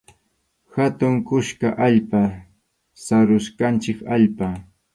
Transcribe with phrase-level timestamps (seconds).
[0.77, 2.21] Hatun kuska allpa,
[3.05, 4.47] sarusqanchik allpa.